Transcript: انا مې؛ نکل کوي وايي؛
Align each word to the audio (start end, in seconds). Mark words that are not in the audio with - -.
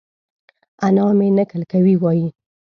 انا 0.85 1.05
مې؛ 1.17 1.27
نکل 1.37 1.61
کوي 1.71 1.93
وايي؛ 2.01 2.27